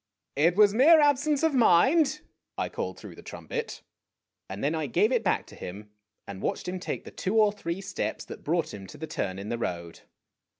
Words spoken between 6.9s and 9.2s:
the two or three steps that brought him to the